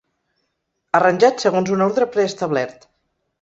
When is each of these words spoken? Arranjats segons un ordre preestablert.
Arranjats 0.99 1.45
segons 1.47 1.69
un 1.77 1.85
ordre 1.89 2.09
preestablert. 2.17 2.89